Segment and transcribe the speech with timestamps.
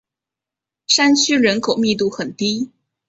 [0.87, 2.71] 山区人口密度很低。